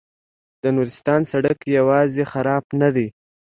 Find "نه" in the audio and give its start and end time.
2.81-2.89